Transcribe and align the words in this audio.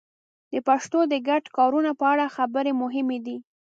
د 0.51 0.55
پښتو 0.67 0.99
د 1.11 1.13
ګډو 1.27 1.53
کارونو 1.57 1.91
په 1.99 2.05
اړه 2.13 2.33
خبرې 2.35 2.71
مهمې 2.83 3.19
دي. 3.25 3.37